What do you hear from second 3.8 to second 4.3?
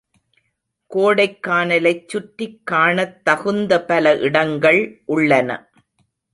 பல